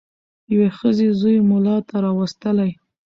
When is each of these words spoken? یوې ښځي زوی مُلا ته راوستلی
یوې 0.51 0.69
ښځي 0.77 1.07
زوی 1.19 1.37
مُلا 1.49 1.77
ته 1.87 1.95
راوستلی 2.05 2.71